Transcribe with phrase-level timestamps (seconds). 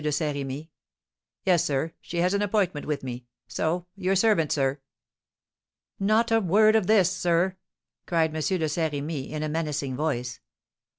[0.03, 0.71] de Saint Remy.
[1.45, 4.79] "Yes, sir; she has an appointment with me, so, your servant, sir."
[5.99, 7.55] "Not a word of this, sir!"
[8.07, 8.41] cried M.
[8.41, 10.39] de Saint Remy, in a menacing voice.